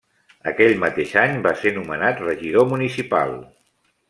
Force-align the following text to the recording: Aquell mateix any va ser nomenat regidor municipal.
Aquell 0.51 0.71
mateix 0.83 1.13
any 1.25 1.37
va 1.49 1.53
ser 1.59 1.75
nomenat 1.77 2.25
regidor 2.25 2.69
municipal. 2.75 3.39